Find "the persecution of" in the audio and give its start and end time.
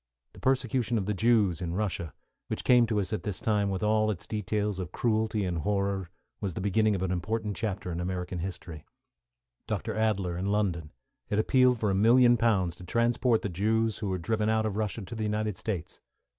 0.33-1.05